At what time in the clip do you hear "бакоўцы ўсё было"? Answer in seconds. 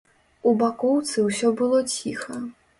0.61-1.85